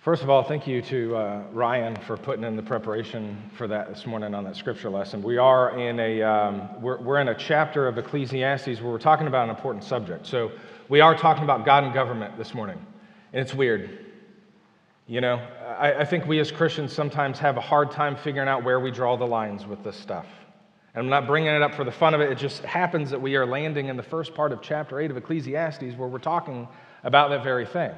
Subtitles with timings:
[0.00, 3.90] First of all, thank you to uh, Ryan for putting in the preparation for that
[3.90, 5.22] this morning on that scripture lesson.
[5.22, 9.26] We are in a um, we're, we're in a chapter of Ecclesiastes where we're talking
[9.26, 10.26] about an important subject.
[10.26, 10.52] So
[10.88, 12.78] we are talking about God and government this morning,
[13.34, 14.06] and it's weird.
[15.06, 15.34] You know,
[15.78, 18.90] I, I think we as Christians sometimes have a hard time figuring out where we
[18.90, 20.24] draw the lines with this stuff.
[20.94, 22.32] And I'm not bringing it up for the fun of it.
[22.32, 25.18] It just happens that we are landing in the first part of chapter 8 of
[25.18, 26.66] Ecclesiastes where we're talking
[27.04, 27.92] about that very thing.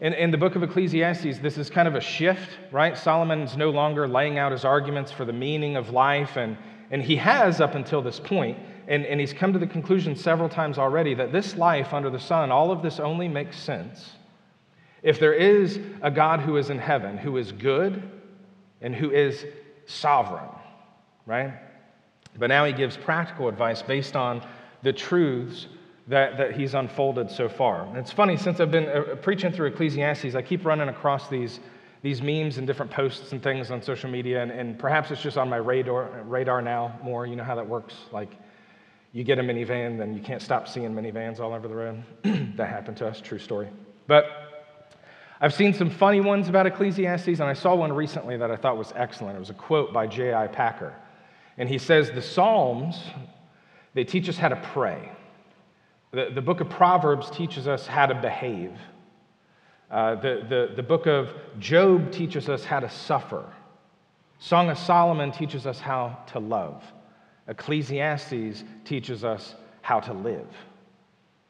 [0.00, 2.96] In, in the book of Ecclesiastes, this is kind of a shift, right?
[2.96, 6.56] Solomon's no longer laying out his arguments for the meaning of life, and,
[6.90, 8.58] and he has up until this point,
[8.88, 12.18] and, and he's come to the conclusion several times already that this life under the
[12.18, 14.12] sun, all of this only makes sense
[15.02, 18.02] if there is a God who is in heaven, who is good,
[18.82, 19.46] and who is
[19.86, 20.48] sovereign,
[21.26, 21.54] right?
[22.38, 24.46] But now he gives practical advice based on
[24.82, 25.66] the truths
[26.10, 27.86] that, that he's unfolded so far.
[27.86, 31.60] And it's funny, since I've been uh, preaching through Ecclesiastes, I keep running across these,
[32.02, 35.38] these memes and different posts and things on social media, and, and perhaps it's just
[35.38, 37.26] on my radar, radar now more.
[37.26, 37.94] You know how that works?
[38.10, 38.32] Like,
[39.12, 42.02] you get a minivan, then you can't stop seeing minivans all over the road.
[42.56, 43.68] that happened to us, true story.
[44.08, 44.26] But
[45.40, 48.76] I've seen some funny ones about Ecclesiastes, and I saw one recently that I thought
[48.76, 49.36] was excellent.
[49.36, 50.48] It was a quote by J.I.
[50.48, 50.92] Packer.
[51.56, 53.00] And he says, The Psalms,
[53.94, 55.12] they teach us how to pray.
[56.12, 58.72] The, the book of Proverbs teaches us how to behave.
[59.90, 63.44] Uh, the, the, the book of Job teaches us how to suffer.
[64.38, 66.82] Song of Solomon teaches us how to love.
[67.46, 70.46] Ecclesiastes teaches us how to live.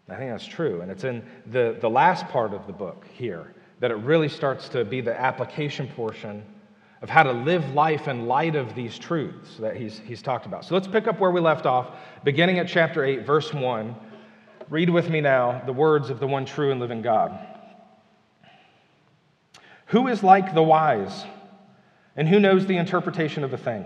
[0.08, 0.80] I think that's true.
[0.80, 4.68] And it's in the, the last part of the book here that it really starts
[4.70, 6.44] to be the application portion
[7.00, 10.64] of how to live life in light of these truths that he's, he's talked about.
[10.64, 13.94] So let's pick up where we left off, beginning at chapter 8, verse 1
[14.70, 17.36] Read with me now the words of the one true and living God.
[19.86, 21.24] Who is like the wise,
[22.14, 23.84] and who knows the interpretation of a thing?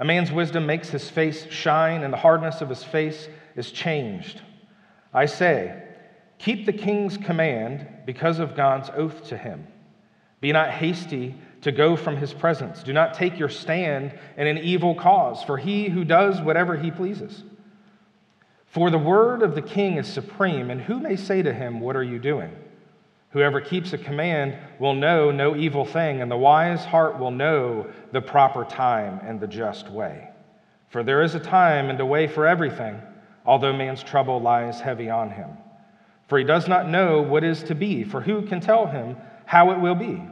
[0.00, 4.42] A man's wisdom makes his face shine, and the hardness of his face is changed.
[5.14, 5.80] I say,
[6.38, 9.68] keep the king's command because of God's oath to him.
[10.40, 12.82] Be not hasty to go from his presence.
[12.82, 16.90] Do not take your stand in an evil cause, for he who does whatever he
[16.90, 17.44] pleases.
[18.72, 21.94] For the word of the king is supreme, and who may say to him, What
[21.94, 22.56] are you doing?
[23.32, 27.86] Whoever keeps a command will know no evil thing, and the wise heart will know
[28.12, 30.30] the proper time and the just way.
[30.88, 32.98] For there is a time and a way for everything,
[33.44, 35.50] although man's trouble lies heavy on him.
[36.28, 39.72] For he does not know what is to be, for who can tell him how
[39.72, 40.22] it will be?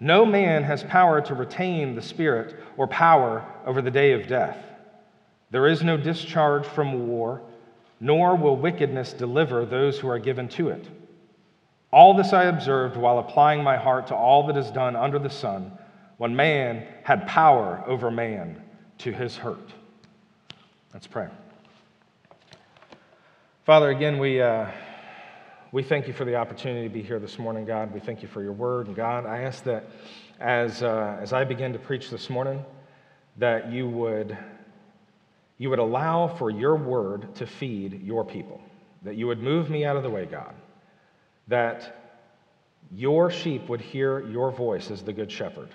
[0.00, 4.58] No man has power to retain the Spirit or power over the day of death.
[5.54, 7.40] There is no discharge from war,
[8.00, 10.88] nor will wickedness deliver those who are given to it.
[11.92, 15.30] All this I observed while applying my heart to all that is done under the
[15.30, 15.70] sun,
[16.16, 18.64] when man had power over man
[18.98, 19.70] to his hurt.
[20.92, 21.28] Let's pray.
[23.62, 24.66] Father, again, we, uh,
[25.70, 27.94] we thank you for the opportunity to be here this morning, God.
[27.94, 28.88] We thank you for your word.
[28.88, 29.84] And God, I ask that
[30.40, 32.64] as, uh, as I begin to preach this morning,
[33.36, 34.36] that you would
[35.58, 38.60] you would allow for your word to feed your people,
[39.02, 40.54] that you would move me out of the way, God,
[41.48, 42.00] that
[42.90, 45.68] your sheep would hear your voice as the good shepherd.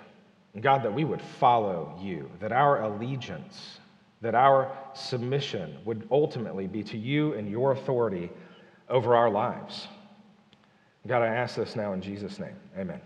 [0.54, 3.78] And God, that we would follow you, that our allegiance,
[4.20, 8.30] that our submission would ultimately be to you and your authority
[8.88, 9.86] over our lives.
[11.06, 12.56] God, I ask this now in Jesus' name.
[12.76, 13.00] Amen.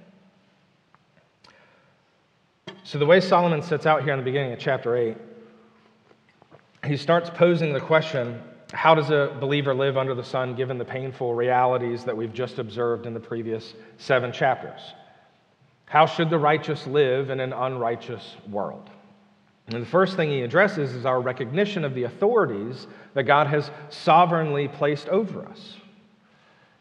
[2.82, 5.16] So, the way Solomon sets out here in the beginning of chapter 8
[6.84, 8.40] he starts posing the question
[8.72, 12.58] how does a believer live under the sun given the painful realities that we've just
[12.58, 14.80] observed in the previous seven chapters?
[15.86, 18.90] How should the righteous live in an unrighteous world?
[19.68, 23.70] And the first thing he addresses is our recognition of the authorities that God has
[23.90, 25.76] sovereignly placed over us.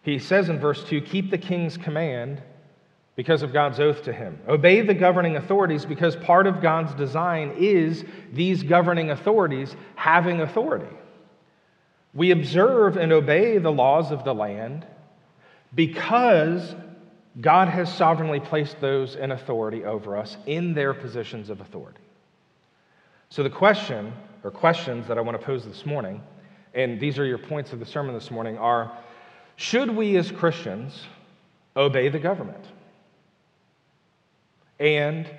[0.02, 2.42] He says in verse 2 Keep the king's command
[3.16, 4.40] because of God's oath to him.
[4.48, 10.96] Obey the governing authorities because part of God's design is these governing authorities having authority.
[12.14, 14.86] We observe and obey the laws of the land
[15.76, 16.76] because
[17.42, 22.00] God has sovereignly placed those in authority over us in their positions of authority.
[23.30, 24.14] So, the question,
[24.44, 26.22] or questions that I want to pose this morning,
[26.76, 28.96] and these are your points of the sermon this morning, are
[29.56, 31.06] should we as Christians
[31.76, 32.64] obey the government?
[34.84, 35.30] And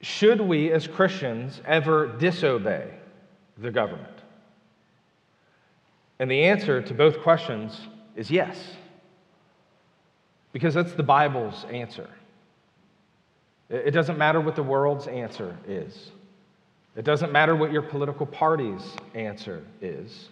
[0.00, 2.88] should we as Christians ever disobey
[3.58, 4.08] the government?
[6.18, 7.78] And the answer to both questions
[8.16, 8.56] is yes.
[10.52, 12.08] Because that's the Bible's answer.
[13.68, 16.10] It doesn't matter what the world's answer is.
[16.96, 20.30] It doesn't matter what your political party's answer is.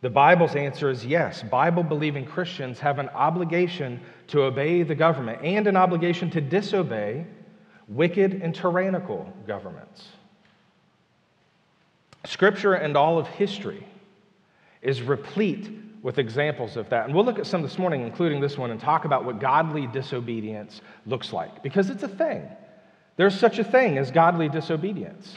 [0.00, 1.42] The Bible's answer is yes.
[1.42, 7.26] Bible believing Christians have an obligation to obey the government and an obligation to disobey
[7.88, 10.06] wicked and tyrannical governments.
[12.24, 13.86] Scripture and all of history
[14.82, 15.70] is replete
[16.02, 17.06] with examples of that.
[17.06, 19.88] And we'll look at some this morning, including this one, and talk about what godly
[19.88, 22.48] disobedience looks like, because it's a thing.
[23.16, 25.34] There's such a thing as godly disobedience.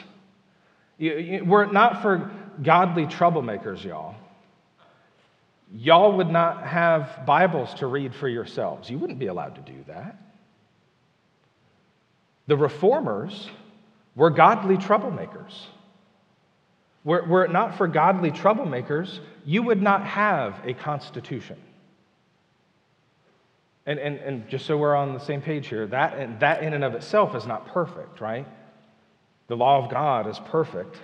[1.00, 2.30] Were it not for
[2.62, 4.14] godly troublemakers, y'all,
[5.74, 8.90] y'all would not have Bibles to read for yourselves.
[8.90, 10.16] You wouldn't be allowed to do that.
[12.46, 13.48] The reformers
[14.14, 15.52] were godly troublemakers.
[17.04, 21.56] Were, were, it not for godly troublemakers, you would not have a constitution.
[23.86, 26.84] And, and, and just so we're on the same page here, that, that in and
[26.84, 28.46] of itself is not perfect, right?
[29.48, 30.96] The law of God is perfect.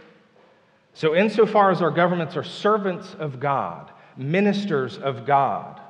[0.95, 5.81] So, insofar as our governments are servants of God, ministers of God,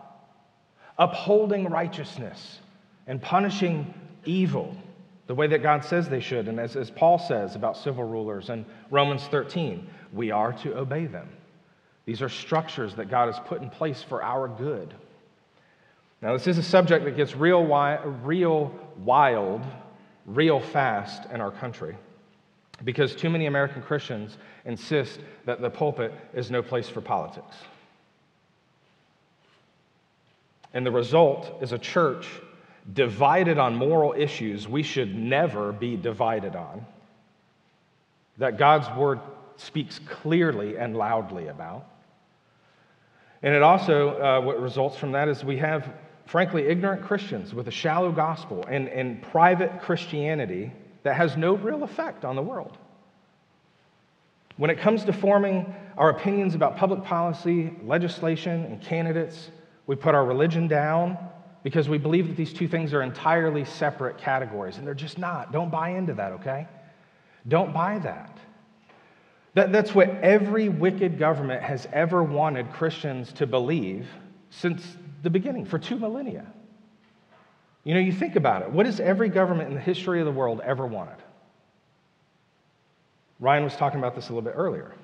[0.99, 2.61] upholding righteousness
[3.07, 3.93] and punishing
[4.25, 4.77] evil
[5.27, 8.49] the way that God says they should, and as, as Paul says about civil rulers
[8.49, 11.29] in Romans 13, we are to obey them.
[12.07, 14.95] These are structures that God has put in place for our good.
[16.23, 17.63] Now, this is a subject that gets real,
[18.25, 19.63] real wild,
[20.25, 21.97] real fast in our country
[22.85, 27.57] because too many American Christians insist that the pulpit is no place for politics.
[30.75, 32.27] And the result is a church
[32.93, 36.87] divided on moral issues we should never be divided on,
[38.39, 39.21] that God's word
[39.57, 41.87] speaks clearly and loudly about.
[43.43, 45.93] And it also, uh, what results from that is we have,
[46.27, 50.73] frankly, ignorant Christians with a shallow gospel and, and private Christianity
[51.03, 52.77] that has no real effect on the world.
[54.57, 59.51] When it comes to forming our opinions about public policy, legislation, and candidates,
[59.89, 61.19] we put our religion down
[61.65, 65.51] because we believe that these two things are entirely separate categories, and they're just not.
[65.51, 66.69] Don't buy into that, okay?
[67.49, 68.39] Don't buy that.
[69.55, 74.07] that that's what every wicked government has ever wanted Christians to believe
[74.51, 74.83] since
[75.23, 76.47] the beginning, for two millennia.
[77.83, 78.71] You know, you think about it.
[78.71, 81.17] What has every government in the history of the world ever wanted?
[83.41, 84.95] Ryan was talking about this a little bit earlier.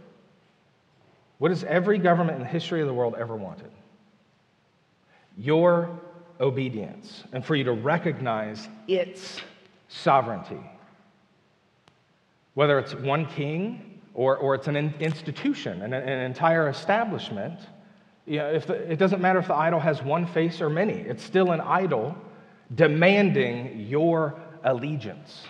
[1.38, 3.70] What has every government in the history of the world ever wanted?
[5.36, 6.00] Your
[6.40, 9.40] obedience and for you to recognize its
[9.88, 10.60] sovereignty.
[12.54, 17.60] Whether it's one king or, or it's an institution, an, an entire establishment,
[18.26, 20.94] you know, if the, it doesn't matter if the idol has one face or many,
[20.94, 22.16] it's still an idol
[22.74, 25.44] demanding your allegiance.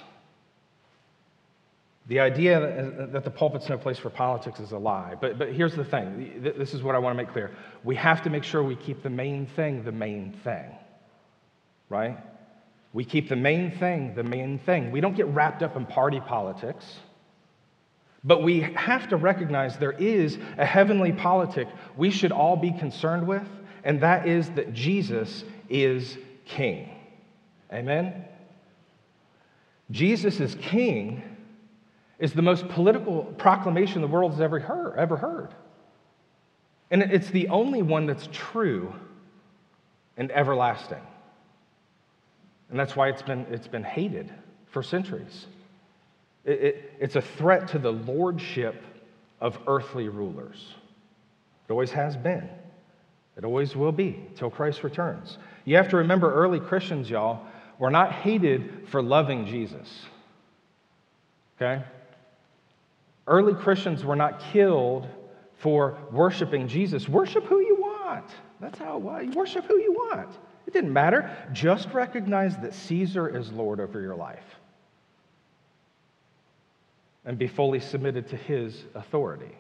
[2.06, 5.15] The idea that the pulpit's no place for politics is a lie.
[5.19, 7.51] But, but here's the thing this is what I want to make clear.
[7.83, 10.71] We have to make sure we keep the main thing the main thing,
[11.89, 12.19] right?
[12.93, 14.91] We keep the main thing the main thing.
[14.91, 16.85] We don't get wrapped up in party politics.
[18.23, 23.27] But we have to recognize there is a heavenly politic we should all be concerned
[23.27, 23.47] with,
[23.83, 26.91] and that is that Jesus is king.
[27.73, 28.25] Amen?
[29.91, 31.23] Jesus is king
[32.19, 34.99] is the most political proclamation the world has ever heard.
[34.99, 35.55] Ever heard.
[36.91, 38.94] And it's the only one that's true
[40.17, 41.03] and everlasting.
[42.71, 44.33] And that's why it's been, it's been hated
[44.67, 45.47] for centuries.
[46.44, 48.83] It, it, it's a threat to the lordship
[49.41, 50.75] of earthly rulers.
[51.69, 52.49] It always has been.
[53.37, 55.39] It always will be till Christ returns.
[55.65, 57.47] You have to remember early Christians, y'all,
[57.79, 60.06] were not hated for loving Jesus.
[61.56, 61.83] Okay?
[63.26, 65.06] Early Christians were not killed
[65.58, 67.08] for worshiping Jesus.
[67.08, 68.26] Worship who you want.
[68.60, 69.24] That's how it was.
[69.24, 70.31] You worship who you want.
[70.66, 71.34] It didn't matter.
[71.52, 74.44] Just recognize that Caesar is Lord over your life
[77.24, 79.56] and be fully submitted to his authority.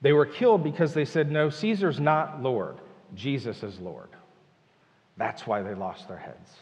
[0.00, 2.76] They were killed because they said, No, Caesar's not Lord,
[3.14, 4.08] Jesus is Lord.
[5.16, 6.56] That's why they lost their heads.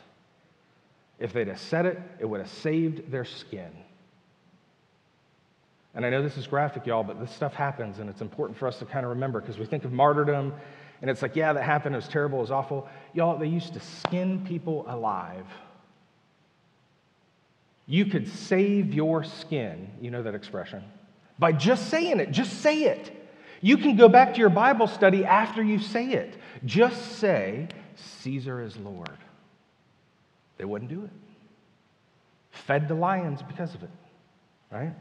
[1.18, 3.70] If they'd have said it, it would have saved their skin.
[5.94, 8.68] And I know this is graphic, y'all, but this stuff happens, and it's important for
[8.68, 10.54] us to kind of remember because we think of martyrdom,
[11.02, 12.88] and it's like, yeah, that happened, it was terrible, it was awful.
[13.12, 15.47] Y'all, they used to skin people alive.
[17.87, 20.85] You could save your skin, you know that expression,
[21.40, 22.30] by just saying it.
[22.30, 23.16] Just say it.
[23.61, 26.37] You can go back to your Bible study after you say it.
[26.64, 27.68] Just say,
[28.20, 29.11] Caesar is Lord.
[30.56, 31.11] They wouldn't do it.
[32.52, 33.90] Fed the lions because of it,
[34.70, 34.92] right?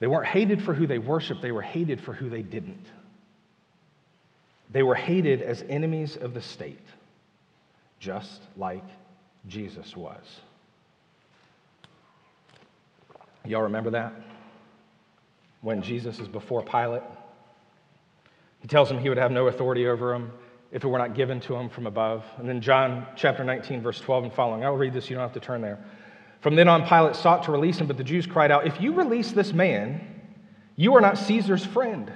[0.00, 2.86] They weren't hated for who they worshiped, they were hated for who they didn't.
[4.72, 6.86] They were hated as enemies of the state,
[7.98, 8.84] just like
[9.46, 10.40] Jesus was.
[13.44, 14.12] Y'all remember that?
[15.60, 17.02] When Jesus is before Pilate,
[18.60, 20.30] he tells him he would have no authority over him
[20.70, 22.24] if it were not given to him from above.
[22.38, 24.64] And then John chapter 19, verse 12 and following.
[24.64, 25.78] I'll read this, you don't have to turn there.
[26.40, 28.92] From then on, Pilate sought to release him, but the Jews cried out, If you
[28.92, 30.00] release this man,
[30.76, 32.10] you are not Caesar's friend.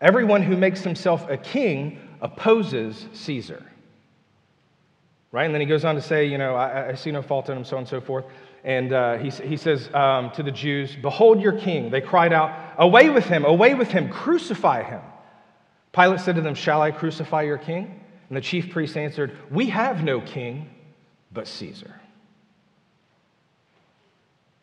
[0.00, 3.64] Everyone who makes himself a king opposes Caesar.
[5.32, 5.44] Right?
[5.44, 7.56] And then he goes on to say, You know, I, I see no fault in
[7.56, 8.26] him, so on and so forth.
[8.64, 11.90] And uh, he, he says um, to the Jews, Behold your king.
[11.90, 15.00] They cried out, Away with him, away with him, crucify him.
[15.92, 18.04] Pilate said to them, Shall I crucify your king?
[18.28, 20.68] And the chief priests answered, We have no king
[21.32, 21.97] but Caesar.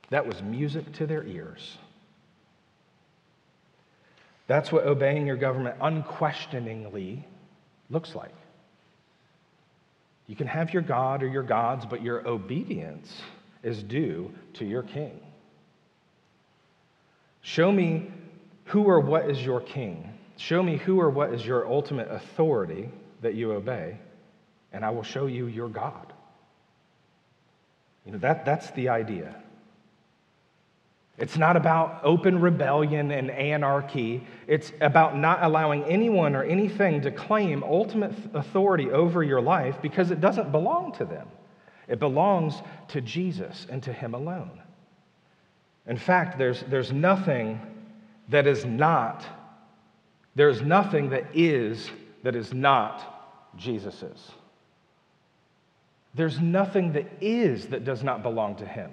[0.09, 1.77] That was music to their ears.
[4.47, 7.25] That's what obeying your government unquestioningly
[7.89, 8.33] looks like.
[10.27, 13.21] You can have your God or your gods, but your obedience
[13.63, 15.19] is due to your king.
[17.41, 18.11] Show me
[18.65, 20.11] who or what is your king.
[20.37, 22.89] Show me who or what is your ultimate authority
[23.21, 23.97] that you obey,
[24.73, 26.11] and I will show you your God.
[28.05, 29.35] You know, that, that's the idea.
[31.17, 34.25] It's not about open rebellion and anarchy.
[34.47, 40.11] It's about not allowing anyone or anything to claim ultimate authority over your life because
[40.11, 41.27] it doesn't belong to them.
[41.87, 44.61] It belongs to Jesus and to Him alone.
[45.87, 47.61] In fact, there's, there's nothing
[48.29, 49.25] that is not,
[50.35, 51.89] there's nothing that is
[52.23, 54.31] that is not Jesus's.
[56.15, 58.91] There's nothing that is that does not belong to Him.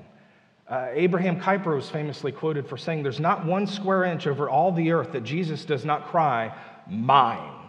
[0.72, 4.72] Uh, Abraham Kuyper was famously quoted for saying, There's not one square inch over all
[4.72, 6.56] the earth that Jesus does not cry,
[6.88, 7.68] Mine.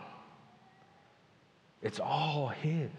[1.82, 2.90] It's all His.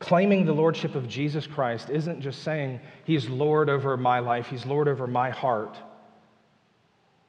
[0.00, 4.66] Claiming the Lordship of Jesus Christ isn't just saying He's Lord over my life, He's
[4.66, 5.76] Lord over my heart.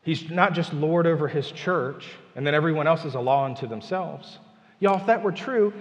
[0.02, 3.68] He's not just Lord over His church, and then everyone else is a law unto
[3.68, 4.40] themselves.
[4.80, 5.72] Y'all, if that were true,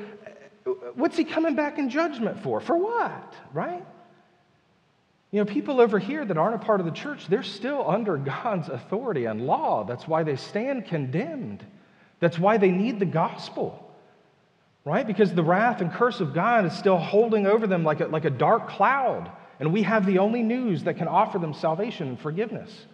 [0.97, 2.61] what's He coming back in judgment for?
[2.61, 3.87] For what, right?
[5.35, 8.17] You know, people over here that aren't a part of the church, they're still under
[8.17, 9.83] God's authority and law.
[9.83, 11.67] That's why they stand condemned.
[12.21, 13.93] That's why they need the gospel,
[14.85, 15.05] right?
[15.05, 18.25] Because the wrath and curse of God is still holding over them like a, like
[18.25, 19.29] a dark cloud.
[19.59, 22.87] And we have the only news that can offer them salvation and forgiveness.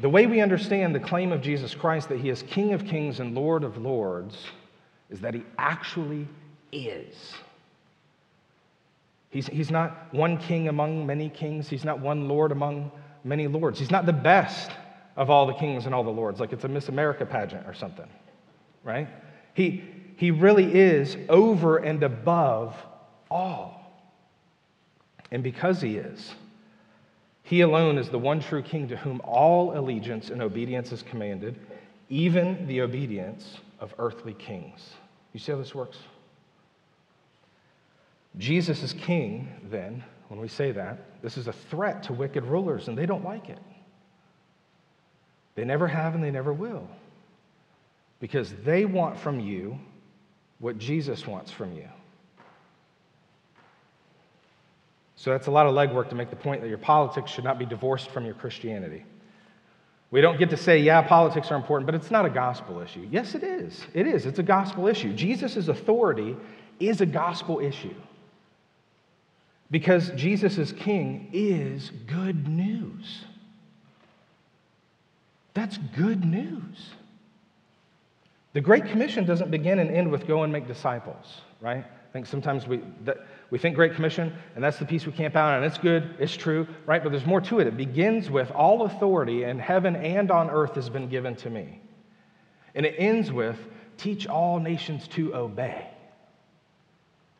[0.00, 3.20] The way we understand the claim of Jesus Christ that he is King of kings
[3.20, 4.46] and Lord of lords
[5.10, 6.26] is that he actually
[6.72, 7.36] is.
[9.30, 11.68] He's, he's not one king among many kings.
[11.68, 12.90] He's not one lord among
[13.24, 13.78] many lords.
[13.78, 14.70] He's not the best
[15.16, 17.74] of all the kings and all the lords, like it's a Miss America pageant or
[17.74, 18.08] something,
[18.84, 19.08] right?
[19.54, 19.82] He,
[20.16, 22.76] he really is over and above
[23.30, 23.76] all.
[25.32, 26.34] And because he is,
[27.42, 31.58] he alone is the one true king to whom all allegiance and obedience is commanded,
[32.08, 34.90] even the obedience of earthly kings.
[35.32, 35.98] You see how this works?
[38.38, 42.88] Jesus is king, then, when we say that, this is a threat to wicked rulers,
[42.88, 43.58] and they don't like it.
[45.54, 46.86] They never have and they never will.
[48.20, 49.78] Because they want from you
[50.58, 51.88] what Jesus wants from you.
[55.16, 57.58] So that's a lot of legwork to make the point that your politics should not
[57.58, 59.04] be divorced from your Christianity.
[60.10, 63.08] We don't get to say, yeah, politics are important, but it's not a gospel issue.
[63.10, 63.84] Yes, it is.
[63.92, 64.26] It is.
[64.26, 65.12] It's a gospel issue.
[65.14, 66.36] Jesus' authority
[66.78, 67.94] is a gospel issue.
[69.70, 73.24] Because Jesus is king is good news.
[75.54, 76.90] That's good news.
[78.52, 81.84] The Great Commission doesn't begin and end with go and make disciples, right?
[81.84, 83.18] I think sometimes we, that,
[83.50, 86.14] we think Great Commission, and that's the piece we camp out on, and it's good,
[86.18, 87.02] it's true, right?
[87.02, 87.66] But there's more to it.
[87.66, 91.80] It begins with all authority in heaven and on earth has been given to me.
[92.74, 93.58] And it ends with
[93.98, 95.90] teach all nations to obey.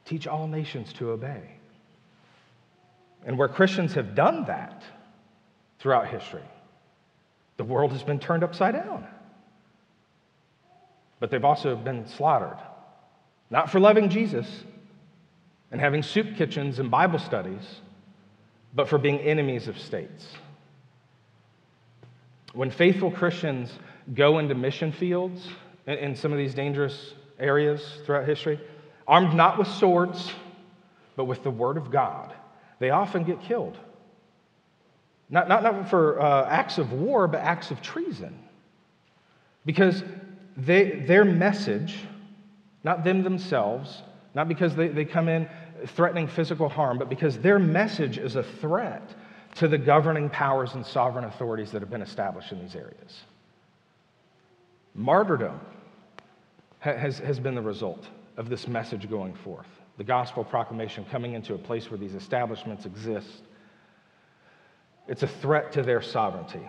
[0.04, 1.55] Teach all nations to obey.
[3.26, 4.82] And where Christians have done that
[5.80, 6.44] throughout history,
[7.56, 9.06] the world has been turned upside down.
[11.18, 12.58] But they've also been slaughtered,
[13.50, 14.46] not for loving Jesus
[15.72, 17.80] and having soup kitchens and Bible studies,
[18.74, 20.28] but for being enemies of states.
[22.52, 23.70] When faithful Christians
[24.14, 25.48] go into mission fields
[25.86, 28.60] in, some of these dangerous areas throughout history,
[29.08, 30.32] armed not with swords,
[31.16, 32.32] but with the word of God,
[32.78, 33.76] they often get killed.
[35.28, 38.38] Not, not, not for uh, acts of war, but acts of treason.
[39.64, 40.04] Because
[40.56, 41.98] they, their message,
[42.84, 44.02] not them themselves,
[44.34, 45.48] not because they, they come in
[45.88, 49.02] threatening physical harm, but because their message is a threat
[49.56, 53.22] to the governing powers and sovereign authorities that have been established in these areas.
[54.94, 55.58] Martyrdom
[56.78, 58.06] has, has been the result
[58.36, 59.66] of this message going forth.
[59.96, 63.42] The gospel proclamation coming into a place where these establishments exist.
[65.08, 66.68] It's a threat to their sovereignty.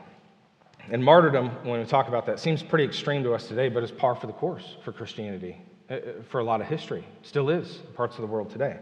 [0.90, 3.92] And martyrdom, when we talk about that, seems pretty extreme to us today, but it's
[3.92, 5.58] par for the course for Christianity,
[5.90, 7.06] uh, uh, for a lot of history.
[7.24, 8.78] Still is parts of the world today.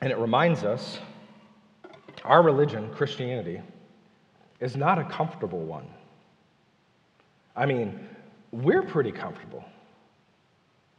[0.00, 1.00] And it reminds us
[2.24, 3.60] our religion, Christianity,
[4.60, 5.86] is not a comfortable one.
[7.56, 8.08] I mean,
[8.52, 9.64] we're pretty comfortable,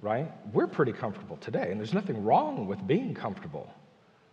[0.03, 0.29] right?
[0.51, 3.74] We're pretty comfortable today, and there's nothing wrong with being comfortable,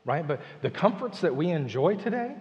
[0.04, 0.26] right?
[0.26, 2.34] But the comforts that we enjoy today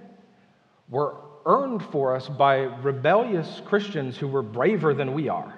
[0.90, 5.54] were earned for us by rebellious Christians who were braver than we are.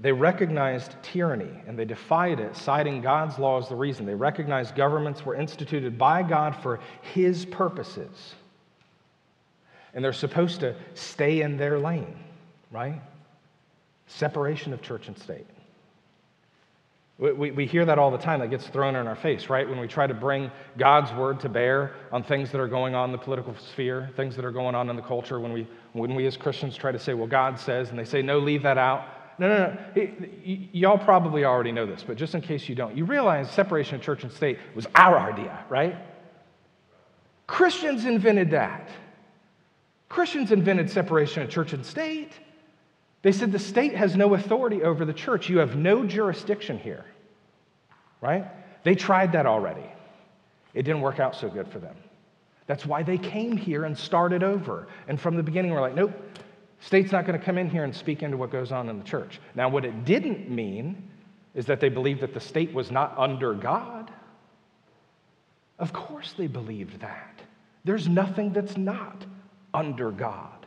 [0.00, 4.06] They recognized tyranny and they defied it, citing God's law as the reason.
[4.06, 8.34] They recognized governments were instituted by God for His purposes.
[9.94, 12.16] And they're supposed to stay in their lane,
[12.70, 13.00] right?
[14.06, 15.46] Separation of church and state.
[17.20, 18.40] We, we hear that all the time.
[18.40, 19.68] That gets thrown in our face, right?
[19.68, 23.10] When we try to bring God's word to bear on things that are going on
[23.10, 26.14] in the political sphere, things that are going on in the culture, when we, when
[26.14, 28.78] we as Christians try to say, well, God says, and they say, no, leave that
[28.78, 29.04] out.
[29.38, 30.56] No, no, no.
[30.72, 34.02] y'all probably already know this, but just in case you don't, you realize separation of
[34.02, 35.96] church and state was our idea, right?
[37.46, 38.88] Christians invented that.
[40.10, 42.32] Christians invented separation of church and state.
[43.22, 45.48] They said the state has no authority over the church.
[45.48, 47.04] You have no jurisdiction here,
[48.20, 48.46] right?
[48.82, 49.84] They tried that already.
[50.74, 51.94] It didn't work out so good for them.
[52.66, 54.88] That's why they came here and started over.
[55.06, 56.12] And from the beginning, we're like, nope,
[56.80, 59.04] State's not going to come in here and speak into what goes on in the
[59.04, 59.40] church.
[59.54, 61.08] Now, what it didn't mean
[61.54, 64.10] is that they believed that the state was not under God.
[65.78, 67.42] Of course, they believed that.
[67.84, 69.24] There's nothing that's not
[69.74, 70.66] under God.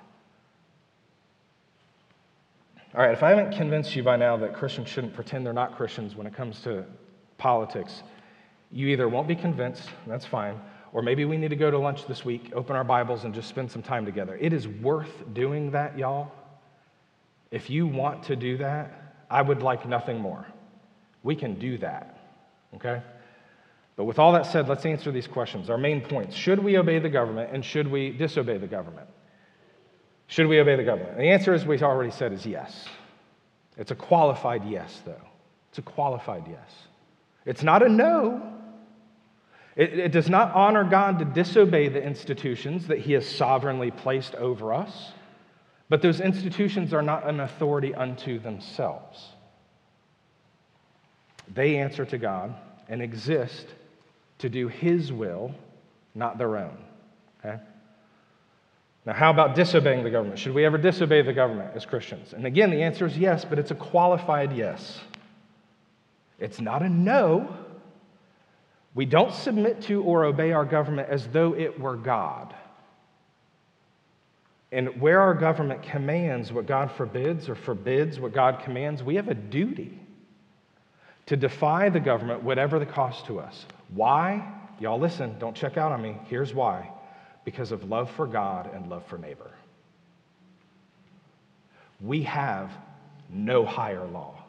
[2.96, 5.76] All right, if I haven't convinced you by now that Christians shouldn't pretend they're not
[5.76, 6.86] Christians when it comes to
[7.40, 8.04] politics,
[8.72, 10.60] you either won't be convinced, that's fine,
[10.94, 13.50] or maybe we need to go to lunch this week, open our Bibles, and just
[13.50, 14.38] spend some time together.
[14.40, 16.32] It is worth doing that, y'all.
[17.50, 20.46] If you want to do that, I would like nothing more.
[21.24, 22.20] We can do that,
[22.76, 23.02] okay?
[23.96, 25.70] But with all that said, let's answer these questions.
[25.70, 29.08] Our main points Should we obey the government and should we disobey the government?
[30.28, 31.18] Should we obey the government?
[31.18, 32.88] The answer, as we already said, is yes.
[33.78, 35.22] It's a qualified yes, though.
[35.70, 36.72] It's a qualified yes.
[37.46, 38.54] It's not a no,
[39.76, 44.36] it, it, does not honor God to disobey the institutions that He has sovereignly placed
[44.36, 45.12] over us,
[45.90, 49.30] but those institutions are not an authority unto themselves.
[51.54, 52.56] They answer to God
[52.88, 53.66] and exist
[54.44, 55.56] to do His will,
[56.14, 56.78] not their own.
[57.40, 57.62] Okay?
[59.06, 60.38] Now, how about disobeying the government?
[60.38, 62.34] Should we ever disobey the government as Christians?
[62.34, 65.00] And again, the answer is yes, but it's a qualified yes.
[66.40, 67.56] It's not a no,
[68.94, 72.54] we don't submit to or obey our government as though it were God.
[74.74, 79.30] And where our government commands what God forbids or forbids what God commands, we have
[79.30, 79.98] a duty
[81.28, 83.66] to defy the government, whatever the cost to us.
[83.94, 84.52] Why?
[84.80, 86.18] Y'all listen, don't check out on me.
[86.28, 86.90] Here's why
[87.46, 89.52] because of love for God and love for neighbor.
[92.02, 92.72] We have
[93.30, 94.44] no higher law.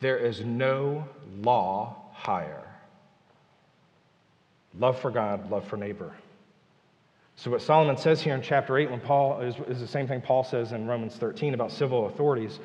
[0.00, 1.08] There is no
[1.40, 2.62] law higher.
[4.78, 6.12] Love for God, love for neighbor.
[7.36, 10.20] So, what Solomon says here in chapter 8, when Paul is, is the same thing
[10.20, 12.60] Paul says in Romans 13 about civil authorities.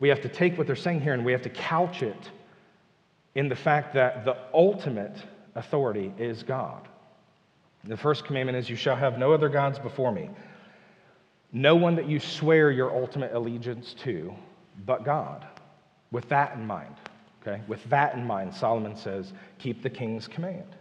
[0.00, 2.30] We have to take what they're saying here and we have to couch it
[3.34, 5.16] in the fact that the ultimate
[5.54, 6.88] authority is God.
[7.84, 10.30] The first commandment is, You shall have no other gods before me.
[11.52, 14.34] No one that you swear your ultimate allegiance to
[14.86, 15.46] but God.
[16.10, 16.94] With that in mind,
[17.42, 20.76] okay, with that in mind, Solomon says, keep the king's command.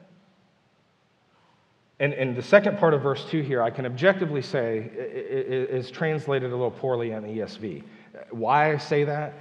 [1.99, 6.51] And, and the second part of verse 2 here, I can objectively say, is translated
[6.51, 7.83] a little poorly in ESV.
[8.31, 9.33] Why I say that,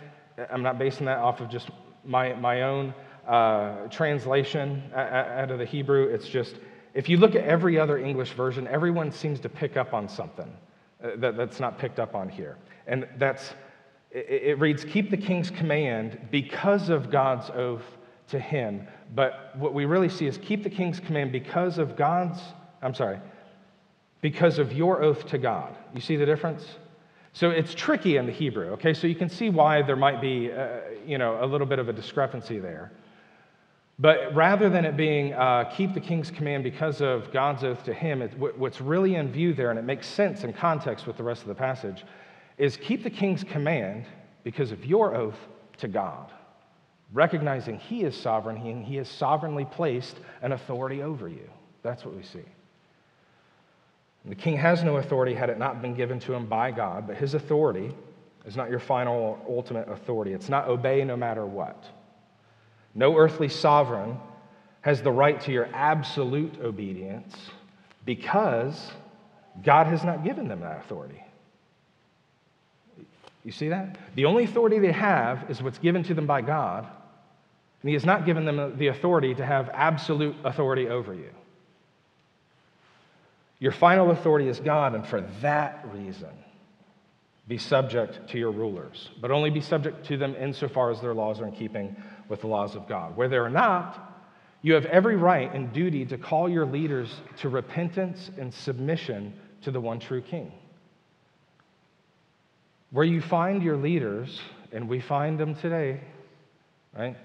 [0.50, 1.70] I'm not basing that off of just
[2.04, 2.94] my, my own
[3.26, 6.04] uh, translation out of the Hebrew.
[6.04, 6.56] It's just,
[6.94, 10.50] if you look at every other English version, everyone seems to pick up on something
[11.02, 12.56] uh, that, that's not picked up on here.
[12.86, 13.54] And that's,
[14.10, 17.84] it, it reads, Keep the king's command because of God's oath
[18.28, 18.86] to him.
[19.14, 22.40] But what we really see is keep the king's command because of God's,
[22.80, 23.20] I'm sorry,
[24.20, 25.76] because of your oath to God.
[25.94, 26.64] You see the difference?
[27.32, 28.92] So it's tricky in the Hebrew, okay?
[28.92, 31.88] So you can see why there might be, uh, you know, a little bit of
[31.88, 32.92] a discrepancy there.
[33.98, 37.94] But rather than it being uh, keep the king's command because of God's oath to
[37.94, 41.22] him, it, what's really in view there, and it makes sense in context with the
[41.22, 42.04] rest of the passage,
[42.58, 44.04] is keep the king's command
[44.44, 45.38] because of your oath
[45.78, 46.30] to God,
[47.12, 51.48] recognizing he is sovereign and he has sovereignly placed an authority over you.
[51.82, 52.44] That's what we see.
[54.24, 57.16] The king has no authority had it not been given to him by God, but
[57.16, 57.92] his authority
[58.46, 60.32] is not your final or ultimate authority.
[60.32, 61.84] It's not obey no matter what.
[62.94, 64.16] No earthly sovereign
[64.82, 67.34] has the right to your absolute obedience
[68.04, 68.90] because
[69.64, 71.22] God has not given them that authority.
[73.44, 73.96] You see that?
[74.14, 76.86] The only authority they have is what's given to them by God,
[77.82, 81.30] and He has not given them the authority to have absolute authority over you.
[83.62, 86.32] Your final authority is God, and for that reason,
[87.46, 91.40] be subject to your rulers, but only be subject to them insofar as their laws
[91.40, 91.94] are in keeping
[92.28, 93.16] with the laws of God.
[93.16, 94.24] Where they're not,
[94.62, 99.70] you have every right and duty to call your leaders to repentance and submission to
[99.70, 100.50] the one true King.
[102.90, 104.40] Where you find your leaders,
[104.72, 106.00] and we find them today,
[106.98, 107.16] right?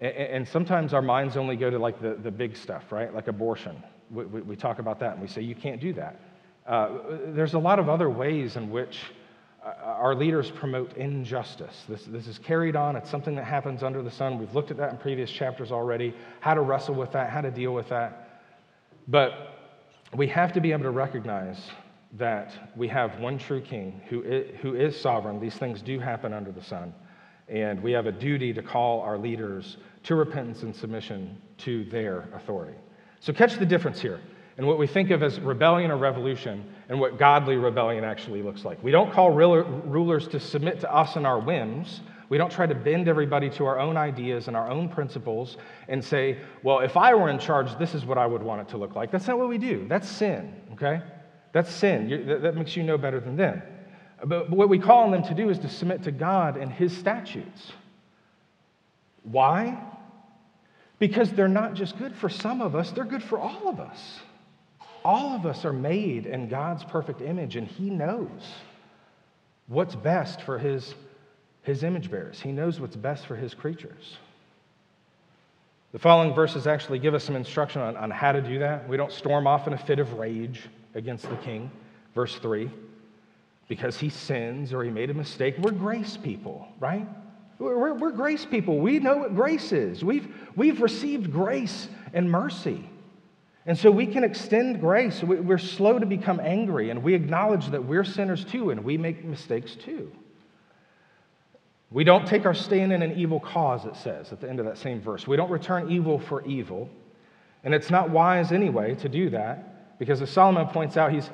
[0.00, 3.12] And sometimes our minds only go to like the, the big stuff, right?
[3.12, 6.20] Like abortion we, we, talk about that and we say, you can't do that.
[6.66, 8.98] Uh, there's a lot of other ways in which
[9.64, 11.84] uh, our leaders promote injustice.
[11.88, 12.96] This, this is carried on.
[12.96, 14.38] It's something that happens under the sun.
[14.38, 17.50] We've looked at that in previous chapters already, how to wrestle with that, how to
[17.50, 18.42] deal with that.
[19.08, 19.54] But
[20.14, 21.58] we have to be able to recognize
[22.14, 25.40] that we have one true king who is, who is sovereign.
[25.40, 26.94] These things do happen under the sun.
[27.48, 32.28] And we have a duty to call our leaders to repentance and submission to their
[32.34, 32.76] authority.
[33.20, 34.20] So, catch the difference here
[34.58, 38.64] and what we think of as rebellion or revolution and what godly rebellion actually looks
[38.64, 38.82] like.
[38.82, 42.00] We don't call rulers to submit to us and our whims.
[42.28, 45.56] We don't try to bend everybody to our own ideas and our own principles
[45.88, 48.68] and say, well, if I were in charge, this is what I would want it
[48.70, 49.12] to look like.
[49.12, 49.86] That's not what we do.
[49.88, 51.02] That's sin, okay?
[51.52, 52.26] That's sin.
[52.42, 53.62] that makes you no better than them.
[54.24, 56.94] But what we call on them to do is to submit to God and His
[56.94, 57.72] statutes.
[59.22, 59.80] Why?
[60.98, 64.20] Because they're not just good for some of us, they're good for all of us.
[65.04, 68.28] All of us are made in God's perfect image, and He knows
[69.68, 70.94] what's best for His,
[71.62, 72.40] his image bearers.
[72.40, 74.18] He knows what's best for His creatures.
[75.92, 78.88] The following verses actually give us some instruction on, on how to do that.
[78.88, 81.70] We don't storm off in a fit of rage against the king.
[82.14, 82.70] Verse 3
[83.68, 85.54] because he sins or he made a mistake.
[85.58, 87.06] We're grace people, right?
[87.58, 88.78] We're, we're, grace people.
[88.78, 90.04] We know what grace is.
[90.04, 92.88] We've, we've received grace and mercy.
[93.66, 95.22] And so we can extend grace.
[95.22, 99.24] We're slow to become angry, and we acknowledge that we're sinners too, and we make
[99.24, 100.10] mistakes too.
[101.90, 104.66] We don't take our stand in an evil cause, it says at the end of
[104.66, 105.26] that same verse.
[105.26, 106.88] We don't return evil for evil.
[107.64, 111.28] And it's not wise anyway to do that, because as Solomon points out, he's,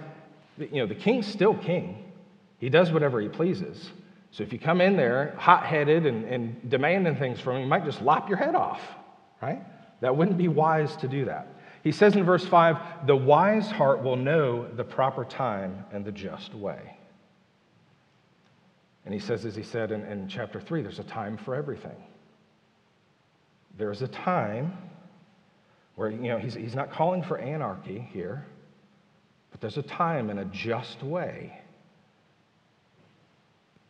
[0.58, 2.12] you know, the king's still king.
[2.58, 3.90] He does whatever he pleases.
[4.34, 7.68] So if you come in there hot headed and, and demanding things from him, you
[7.68, 8.80] might just lop your head off,
[9.40, 9.62] right?
[10.00, 11.46] That wouldn't be wise to do that.
[11.84, 16.10] He says in verse 5 the wise heart will know the proper time and the
[16.10, 16.98] just way.
[19.04, 22.02] And he says, as he said in, in chapter 3, there's a time for everything.
[23.78, 24.76] There's a time
[25.94, 28.44] where, you know, he's, he's not calling for anarchy here,
[29.52, 31.60] but there's a time and a just way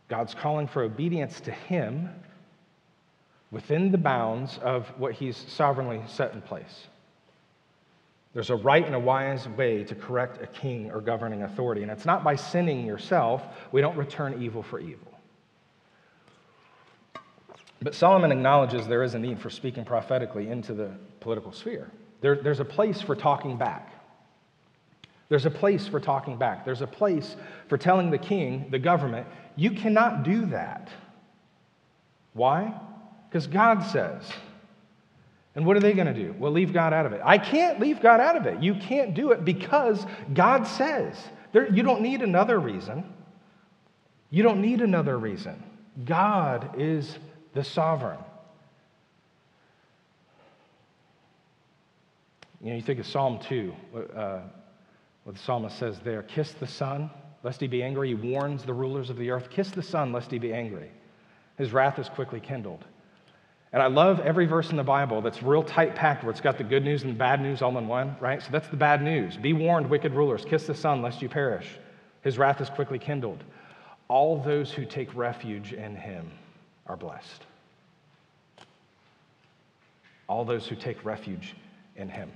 [0.09, 2.11] God's calling for obedience to Him
[3.51, 6.89] within the bounds of what He's sovereignly set in place.
[8.35, 11.91] There's a right and a wise way to correct a king or governing authority, and
[11.91, 13.43] it's not by sinning yourself.
[13.71, 15.13] We don't return evil for evil.
[17.81, 20.91] But Solomon acknowledges there is a need for speaking prophetically into the
[21.21, 21.91] political sphere.
[22.23, 23.94] There, there's a place for talking back.
[25.29, 26.65] There's a place for talking back.
[26.65, 27.37] There's a place
[27.69, 30.91] for telling the king, the government, you cannot do that.
[32.35, 32.75] Why?
[33.29, 34.23] Because God says.
[35.55, 36.35] And what are they going to do?
[36.39, 37.21] Well, leave God out of it.
[37.25, 38.63] I can't leave God out of it.
[38.63, 41.17] You can't do it because God says.
[41.53, 43.05] There, you don't need another reason.
[44.31, 45.63] You don't need another reason.
[46.05, 47.19] God is
[47.53, 48.19] the sovereign.
[52.61, 53.75] You know, you think of Psalm 2.
[54.17, 54.41] Uh,
[55.25, 57.11] what the psalmist says there Kiss the Son,
[57.43, 58.09] lest he be angry.
[58.09, 60.91] He warns the rulers of the earth Kiss the Son, lest he be angry.
[61.59, 62.85] His wrath is quickly kindled.
[63.73, 66.59] And I love every verse in the Bible that's real tight packed, where it's got
[66.59, 68.41] the good news and the bad news all in one, right?
[68.41, 69.37] So that's the bad news.
[69.37, 71.67] Be warned, wicked rulers, kiss the Son, lest you perish.
[72.23, 73.43] His wrath is quickly kindled.
[74.07, 76.31] All those who take refuge in him
[76.87, 77.43] are blessed.
[80.29, 81.57] All those who take refuge
[81.97, 82.31] in him.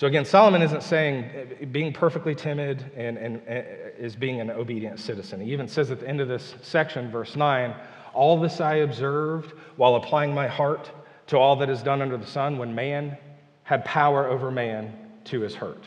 [0.00, 3.66] So again, Solomon isn't saying being perfectly timid and, and, and,
[3.98, 5.42] is being an obedient citizen.
[5.42, 7.74] He even says at the end of this section, verse 9,
[8.14, 10.90] all this I observed while applying my heart
[11.26, 13.18] to all that is done under the sun when man
[13.62, 15.84] had power over man to his hurt.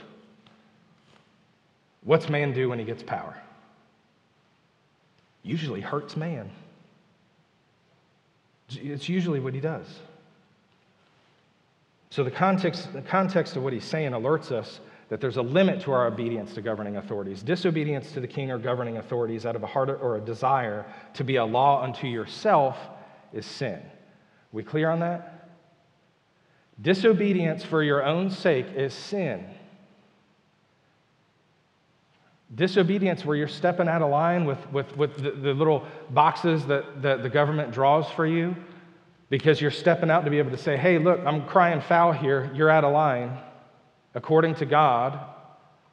[2.03, 3.35] What's man do when he gets power?
[5.41, 6.51] Usually hurts man.
[8.69, 9.87] It's usually what he does.
[12.13, 15.81] So, the context, the context of what he's saying alerts us that there's a limit
[15.81, 17.41] to our obedience to governing authorities.
[17.41, 21.23] Disobedience to the king or governing authorities out of a heart or a desire to
[21.23, 22.77] be a law unto yourself
[23.33, 23.81] is sin.
[24.51, 25.49] We clear on that?
[26.79, 29.43] Disobedience for your own sake is sin.
[32.53, 37.01] Disobedience where you're stepping out of line with, with, with the, the little boxes that,
[37.01, 38.55] that the government draws for you
[39.33, 42.51] because you're stepping out to be able to say, hey, look, I'm crying foul here.
[42.53, 43.35] You're out of line
[44.13, 45.19] according to God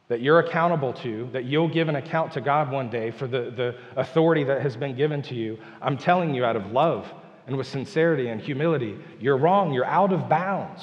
[0.08, 3.50] that you're accountable to, that you'll give an account to God one day for the,
[3.50, 5.58] the authority that has been given to you.
[5.80, 7.10] I'm telling you out of love
[7.46, 9.72] and with sincerity and humility, you're wrong.
[9.72, 10.82] You're out of bounds.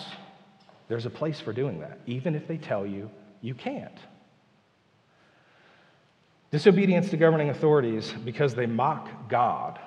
[0.88, 4.00] There's a place for doing that, even if they tell you you can't.
[6.50, 9.80] Disobedience to governing authorities because they mock God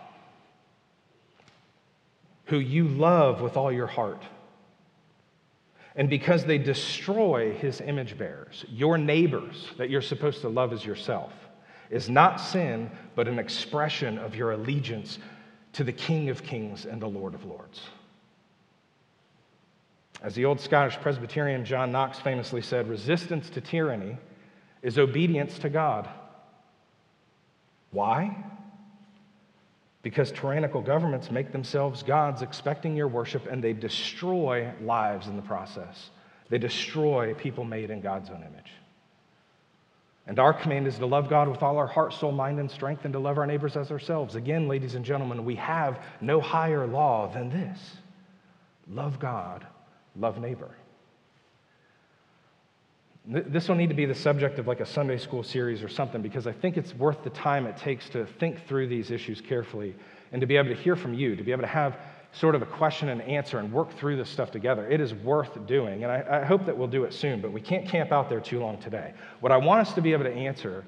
[2.50, 4.22] who you love with all your heart.
[5.94, 10.84] And because they destroy his image bearers, your neighbors that you're supposed to love as
[10.84, 11.32] yourself,
[11.90, 15.18] is not sin, but an expression of your allegiance
[15.72, 17.80] to the King of Kings and the Lord of Lords.
[20.22, 24.16] As the old Scottish Presbyterian John Knox famously said, resistance to tyranny
[24.82, 26.08] is obedience to God.
[27.92, 28.36] Why?
[30.02, 35.42] Because tyrannical governments make themselves gods expecting your worship and they destroy lives in the
[35.42, 36.10] process.
[36.48, 38.72] They destroy people made in God's own image.
[40.26, 43.04] And our command is to love God with all our heart, soul, mind, and strength,
[43.04, 44.36] and to love our neighbors as ourselves.
[44.36, 47.78] Again, ladies and gentlemen, we have no higher law than this
[48.88, 49.66] love God,
[50.16, 50.70] love neighbor.
[53.26, 56.22] This will need to be the subject of like a Sunday school series or something
[56.22, 59.94] because I think it's worth the time it takes to think through these issues carefully
[60.32, 61.98] and to be able to hear from you, to be able to have
[62.32, 64.88] sort of a question and answer and work through this stuff together.
[64.88, 66.04] It is worth doing.
[66.04, 68.40] And I, I hope that we'll do it soon, but we can't camp out there
[68.40, 69.12] too long today.
[69.40, 70.84] What I want us to be able to answer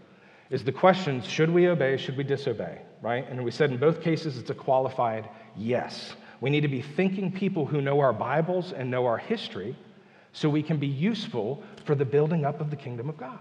[0.51, 3.29] is the questions should we obey, should we disobey, right?
[3.29, 6.15] And we said in both cases it's a qualified yes.
[6.41, 9.77] We need to be thinking people who know our Bibles and know our history
[10.33, 13.39] so we can be useful for the building up of the kingdom of God.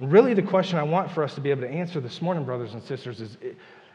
[0.00, 2.74] Really, the question I want for us to be able to answer this morning, brothers
[2.74, 3.36] and sisters, is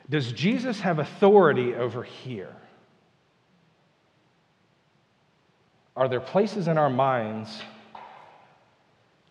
[0.09, 2.55] Does Jesus have authority over here?
[5.95, 7.61] Are there places in our minds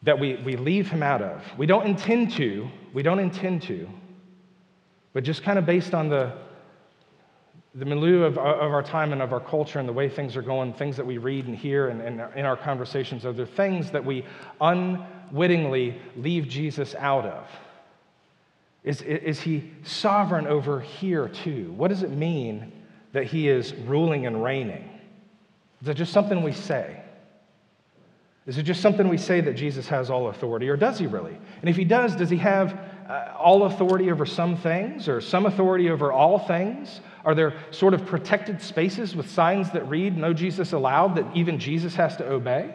[0.02, 1.42] that we, we leave him out of?
[1.56, 3.88] We don't intend to, we don't intend to,
[5.14, 6.34] but just kind of based on the,
[7.78, 10.42] the milieu of, of our time and of our culture and the way things are
[10.42, 13.90] going, things that we read and hear and, and in our conversations, are there things
[13.92, 14.24] that we
[14.60, 17.46] unwittingly leave Jesus out of?
[18.82, 21.72] Is, is he sovereign over here too?
[21.76, 22.72] What does it mean
[23.12, 24.88] that he is ruling and reigning?
[25.80, 27.00] Is it just something we say?
[28.46, 31.38] Is it just something we say that Jesus has all authority, or does he really?
[31.60, 32.76] And if he does, does he have
[33.08, 37.00] uh, all authority over some things, or some authority over all things?
[37.24, 41.58] Are there sort of protected spaces with signs that read, No Jesus allowed, that even
[41.58, 42.74] Jesus has to obey?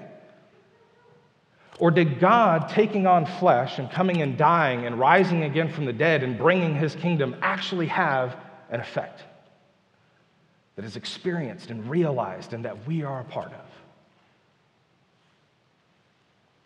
[1.80, 5.94] Or did God taking on flesh and coming and dying and rising again from the
[5.94, 8.36] dead and bringing his kingdom actually have
[8.70, 9.24] an effect
[10.76, 13.73] that is experienced and realized and that we are a part of?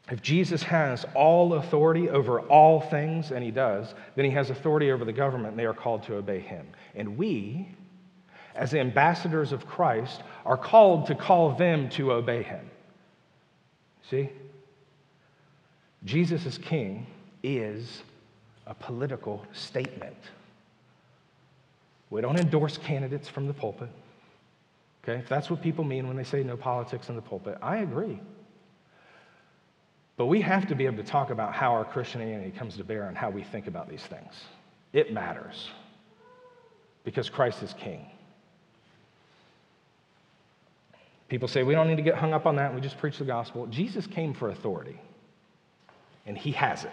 [0.09, 4.91] If Jesus has all authority over all things, and he does, then he has authority
[4.91, 6.65] over the government, and they are called to obey him.
[6.95, 7.67] And we,
[8.55, 12.69] as ambassadors of Christ, are called to call them to obey him.
[14.09, 14.29] See?
[16.05, 17.05] Jesus as king
[17.43, 18.03] is
[18.65, 20.15] a political statement.
[22.09, 23.89] We don't endorse candidates from the pulpit
[25.07, 25.19] Okay?
[25.19, 28.19] If that's what people mean when they say no politics in the pulpit, I agree.
[30.17, 33.07] But we have to be able to talk about how our Christianity comes to bear
[33.07, 34.33] and how we think about these things.
[34.91, 35.69] It matters
[37.03, 38.05] because Christ is king.
[41.29, 43.25] People say we don't need to get hung up on that, we just preach the
[43.25, 43.67] gospel.
[43.67, 44.99] Jesus came for authority,
[46.25, 46.91] and he has it.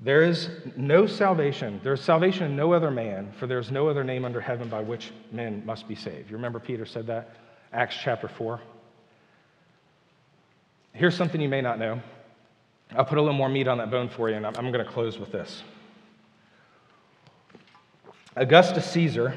[0.00, 1.80] There is no salvation.
[1.82, 4.68] There is salvation in no other man, for there is no other name under heaven
[4.68, 6.30] by which men must be saved.
[6.30, 7.34] You remember Peter said that?
[7.72, 8.60] Acts chapter 4.
[10.98, 12.02] Here's something you may not know.
[12.96, 14.90] I'll put a little more meat on that bone for you, and I'm, going to
[14.90, 15.62] close with this.
[18.34, 19.36] Augustus Caesar,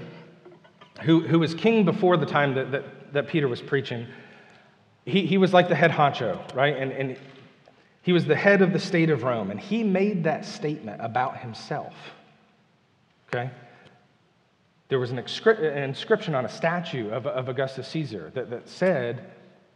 [1.03, 4.07] who, who was king before the time that, that, that Peter was preaching,
[5.05, 6.75] he, he was like the head honcho, right?
[6.75, 7.15] And, and
[8.01, 11.37] he was the head of the state of Rome, and he made that statement about
[11.37, 11.93] himself.
[13.27, 13.51] Okay?
[14.87, 19.31] There was an, inscription on a statue of, of Augustus Caesar that, that said,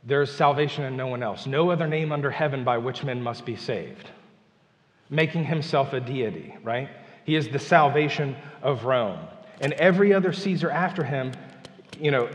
[0.05, 3.21] there is salvation in no one else, no other name under heaven by which men
[3.21, 4.09] must be saved.
[5.09, 6.89] Making himself a deity, right?
[7.25, 9.19] He is the salvation of Rome.
[9.61, 11.31] And every other Caesar after him,
[11.99, 12.29] you know,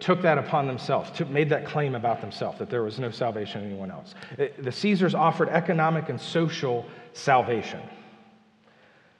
[0.00, 3.62] took that upon themselves, took, made that claim about themselves that there was no salvation
[3.62, 4.14] in anyone else.
[4.38, 7.80] Uh, the Caesars offered economic and social salvation.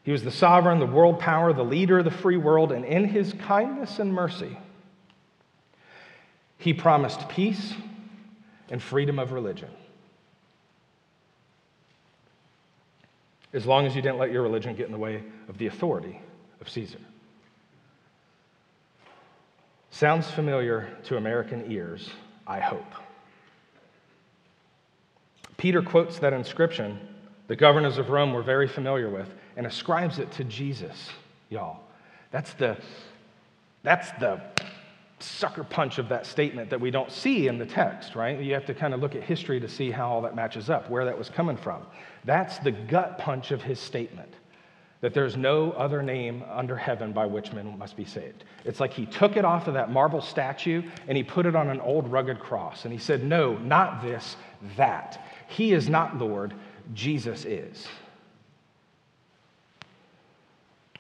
[0.03, 3.05] He was the sovereign, the world power, the leader of the free world, and in
[3.05, 4.59] his kindness and mercy,
[6.59, 7.73] he promised peace
[8.71, 9.71] and freedom of religion.
[13.53, 16.21] As long as you didn't let your religion get in the way of the authority
[16.61, 16.99] of Caesar.
[19.91, 22.11] Sounds familiar to American ears,
[22.47, 22.93] I hope.
[25.57, 26.99] Peter quotes that inscription
[27.47, 31.11] the governors of Rome were very familiar with and ascribes it to Jesus,
[31.51, 31.81] y'all.
[32.31, 32.77] That's the,
[33.83, 34.43] that's the
[35.19, 38.39] sucker punch of that statement that we don't see in the text, right?
[38.41, 40.91] You have to kind of look at history to see how all that matches up,
[40.91, 41.83] where that was coming from.
[42.25, 44.35] That's the gut punch of his statement
[45.05, 48.45] that there's no other name under heaven by which men must be saved.
[48.65, 51.69] It's like he took it off of that marble statue and he put it on
[51.69, 52.85] an old rugged cross.
[52.85, 54.37] And he said, No, not this,
[54.79, 55.27] that.
[55.47, 56.55] He is not Lord,
[56.95, 57.87] Jesus is.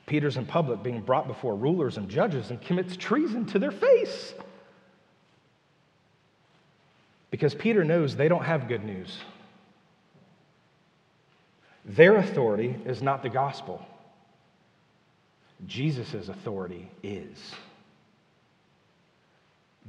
[0.06, 4.34] Peter's in public being brought before rulers and judges and commits treason to their face.
[7.30, 9.18] Because Peter knows they don't have good news.
[11.84, 13.84] Their authority is not the gospel,
[15.66, 17.38] Jesus' authority is.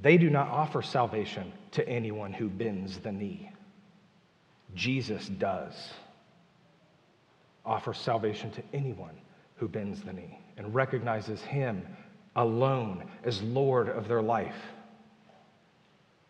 [0.02, 3.50] They do not offer salvation to anyone who bends the knee.
[4.74, 5.74] Jesus does
[7.66, 9.16] offer salvation to anyone
[9.56, 11.86] who bends the knee and recognizes Him
[12.36, 14.56] alone as Lord of their life.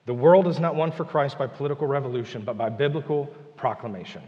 [0.05, 3.25] The world is not won for Christ by political revolution, but by biblical
[3.57, 4.21] proclamation.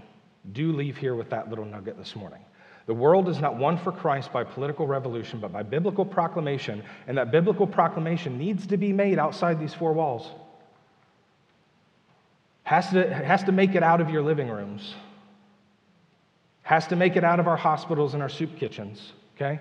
[0.54, 2.42] Do leave here with that little nugget this morning.
[2.88, 7.18] The world is not won for Christ by political revolution, but by biblical proclamation, and
[7.18, 10.32] that biblical proclamation needs to be made outside these four walls.
[12.64, 14.96] Has to, has to make it out of your living rooms
[16.68, 19.58] has to make it out of our hospitals and our soup kitchens, okay?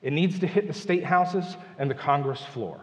[0.00, 1.44] It needs to hit the state houses
[1.78, 2.80] and the Congress floor.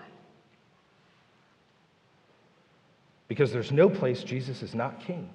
[3.27, 5.27] Because there's no place Jesus is not king.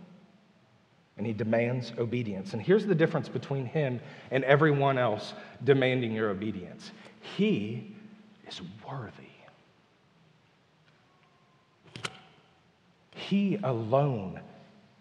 [1.19, 2.53] And he demands obedience.
[2.53, 3.99] And here's the difference between him
[4.31, 6.93] and everyone else demanding your obedience
[7.37, 7.93] he
[8.47, 9.11] is worthy.
[13.17, 14.39] He alone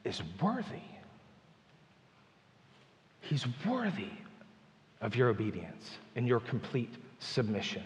[0.04, 0.91] is worthy.
[3.32, 4.10] He's worthy
[5.00, 7.84] of your obedience and your complete submission.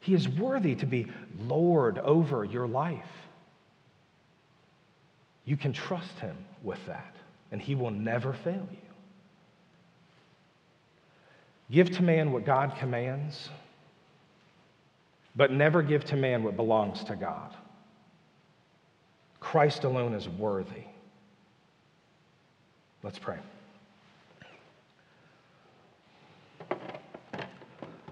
[0.00, 1.06] He is worthy to be
[1.38, 3.08] Lord over your life.
[5.46, 7.16] You can trust Him with that,
[7.52, 8.76] and He will never fail you.
[11.70, 13.48] Give to man what God commands,
[15.34, 17.54] but never give to man what belongs to God.
[19.40, 20.84] Christ alone is worthy.
[23.02, 23.38] Let's pray.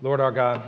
[0.01, 0.63] Lord our God,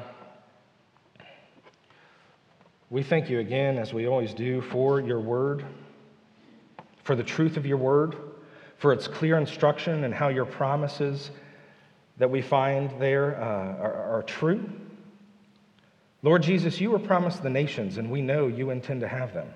[2.89, 5.65] we thank you again, as we always do, for your word,
[7.05, 8.17] for the truth of your word,
[8.79, 11.31] for its clear instruction and how your promises
[12.19, 13.45] that we find there uh,
[13.81, 14.69] are, are true.
[16.23, 19.47] Lord Jesus, you were promised the nations, and we know you intend to have them.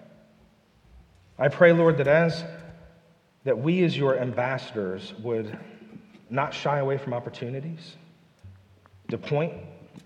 [1.37, 2.45] I pray, Lord, that as
[3.43, 5.59] that we as your ambassadors would
[6.31, 7.97] not shy away from opportunities,
[9.09, 9.52] to point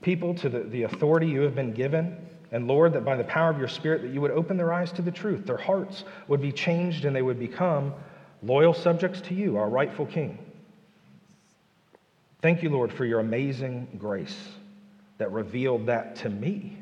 [0.02, 2.16] people to the, the authority you have been given.
[2.50, 4.90] And Lord, that by the power of your Spirit, that you would open their eyes
[4.92, 5.46] to the truth.
[5.46, 7.92] Their hearts would be changed and they would become
[8.42, 10.38] loyal subjects to you, our rightful King.
[12.40, 14.36] Thank you, Lord, for your amazing grace
[15.18, 16.78] that revealed that to me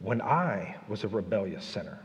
[0.00, 2.00] when I was a rebellious sinner.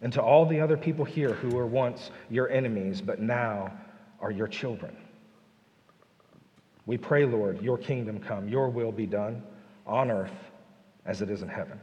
[0.00, 3.72] And to all the other people here who were once your enemies, but now
[4.20, 4.96] are your children.
[6.88, 9.42] We pray, Lord, your kingdom come, your will be done
[9.86, 10.32] on earth
[11.04, 11.78] as it is in heaven.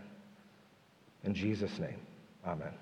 [1.23, 1.99] In Jesus' name,
[2.43, 2.73] amen.